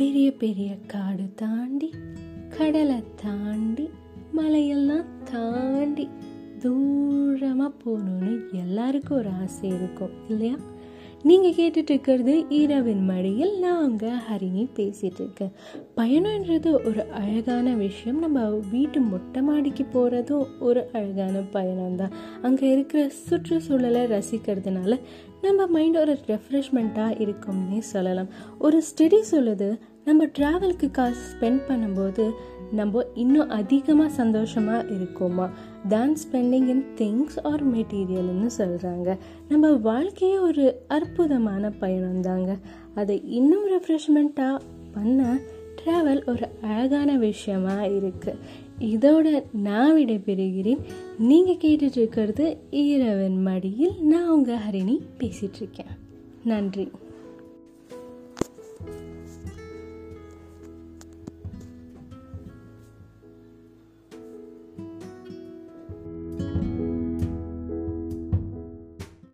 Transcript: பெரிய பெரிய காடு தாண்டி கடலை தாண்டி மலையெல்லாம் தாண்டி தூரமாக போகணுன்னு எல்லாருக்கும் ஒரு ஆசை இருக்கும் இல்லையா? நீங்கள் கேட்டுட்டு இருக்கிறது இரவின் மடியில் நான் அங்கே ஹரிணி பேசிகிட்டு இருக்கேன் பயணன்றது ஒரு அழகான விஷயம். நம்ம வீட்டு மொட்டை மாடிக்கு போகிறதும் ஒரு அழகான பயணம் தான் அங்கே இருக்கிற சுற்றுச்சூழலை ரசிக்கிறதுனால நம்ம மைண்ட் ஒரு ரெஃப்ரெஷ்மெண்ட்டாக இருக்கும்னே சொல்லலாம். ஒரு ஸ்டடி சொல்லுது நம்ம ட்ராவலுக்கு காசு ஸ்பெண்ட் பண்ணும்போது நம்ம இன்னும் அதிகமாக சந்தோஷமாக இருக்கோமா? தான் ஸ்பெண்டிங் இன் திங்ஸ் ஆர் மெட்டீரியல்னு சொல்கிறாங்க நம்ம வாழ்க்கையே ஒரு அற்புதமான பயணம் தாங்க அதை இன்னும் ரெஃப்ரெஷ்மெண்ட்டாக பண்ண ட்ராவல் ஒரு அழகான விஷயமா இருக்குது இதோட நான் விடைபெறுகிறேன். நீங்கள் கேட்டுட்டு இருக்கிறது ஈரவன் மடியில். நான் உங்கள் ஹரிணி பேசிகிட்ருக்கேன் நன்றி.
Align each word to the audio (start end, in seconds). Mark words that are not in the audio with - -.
பெரிய 0.00 0.32
பெரிய 0.32 0.76
காடு 0.86 1.30
தாண்டி 1.34 1.88
கடலை 2.48 3.02
தாண்டி 3.22 3.90
மலையெல்லாம் 4.36 5.08
தாண்டி 5.24 6.08
தூரமாக 6.58 7.72
போகணுன்னு 7.84 8.52
எல்லாருக்கும் 8.52 9.18
ஒரு 9.18 9.30
ஆசை 9.30 9.68
இருக்கும் 9.68 10.10
இல்லையா? 10.28 10.56
நீங்கள் 11.28 11.54
கேட்டுட்டு 11.56 11.90
இருக்கிறது 11.92 12.34
இரவின் 12.48 13.02
மடியில் 13.04 13.58
நான் 13.58 13.82
அங்கே 13.82 14.10
ஹரிணி 14.28 14.62
பேசிகிட்டு 14.76 15.20
இருக்கேன் 15.20 15.50
பயணன்றது 15.96 16.70
ஒரு 16.88 17.02
அழகான 17.10 17.74
விஷயம். 17.74 18.18
நம்ம 18.18 18.44
வீட்டு 18.70 19.00
மொட்டை 19.00 19.42
மாடிக்கு 19.42 19.84
போகிறதும் 19.92 20.46
ஒரு 20.58 20.82
அழகான 20.92 21.42
பயணம் 21.56 21.96
தான் 21.96 22.14
அங்கே 22.42 22.70
இருக்கிற 22.70 23.02
சுற்றுச்சூழலை 23.28 24.04
ரசிக்கிறதுனால 24.14 25.00
நம்ம 25.42 25.66
மைண்ட் 25.66 25.96
ஒரு 25.96 26.16
ரெஃப்ரெஷ்மெண்ட்டாக 26.26 27.20
இருக்கும்னே 27.26 27.78
சொல்லலாம். 27.92 28.30
ஒரு 28.58 28.82
ஸ்டடி 28.88 29.20
சொல்லுது 29.30 29.70
நம்ம 30.06 30.24
ட்ராவலுக்கு 30.38 30.90
காசு 30.90 31.20
ஸ்பெண்ட் 31.30 31.60
பண்ணும்போது 31.68 32.24
நம்ம 32.72 33.02
இன்னும் 33.14 33.48
அதிகமாக 33.48 34.10
சந்தோஷமாக 34.10 34.88
இருக்கோமா? 34.96 35.46
தான் 35.88 36.16
ஸ்பெண்டிங் 36.22 36.68
இன் 36.74 36.84
திங்ஸ் 36.98 37.38
ஆர் 37.42 37.64
மெட்டீரியல்னு 37.74 38.50
சொல்கிறாங்க 38.58 39.16
நம்ம 39.48 39.70
வாழ்க்கையே 39.88 40.38
ஒரு 40.38 40.64
அற்புதமான 40.88 41.70
பயணம் 41.70 42.20
தாங்க 42.20 42.56
அதை 42.94 43.16
இன்னும் 43.38 43.66
ரெஃப்ரெஷ்மெண்ட்டாக 43.74 44.62
பண்ண 44.92 45.40
ட்ராவல் 45.80 46.22
ஒரு 46.26 46.46
அழகான 46.62 47.10
விஷயமா 47.16 47.76
இருக்குது 47.98 48.40
இதோட 48.94 49.44
நான் 49.52 49.94
விடைபெறுகிறேன். 49.96 50.82
நீங்கள் 51.18 51.60
கேட்டுட்டு 51.64 51.98
இருக்கிறது 52.02 52.58
ஈரவன் 52.70 53.38
மடியில். 53.42 53.94
நான் 54.02 54.28
உங்கள் 54.28 54.62
ஹரிணி 54.66 54.96
பேசிகிட்ருக்கேன் 55.18 55.94
நன்றி. 56.44 56.86